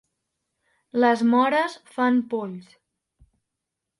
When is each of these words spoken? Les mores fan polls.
Les 1.03 1.21
mores 1.33 1.77
fan 1.97 2.19
polls. 2.33 2.75